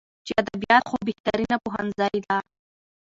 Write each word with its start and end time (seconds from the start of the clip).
چې 0.25 0.31
ادبيات 0.41 0.83
خو 0.89 0.95
بهترينه 1.07 1.55
پوهنځۍ 1.63 2.15
ده. 2.27 2.37